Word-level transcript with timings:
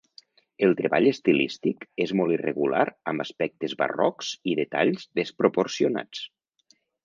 El 0.67 0.71
treball 0.77 1.09
estilístic 1.09 1.85
és 2.07 2.13
molt 2.21 2.33
irregular 2.39 2.81
amb 3.13 3.27
aspectes 3.27 3.77
barrocs 3.85 4.33
i 4.55 4.59
detalls 4.65 5.07
desproporcionats. 5.23 6.27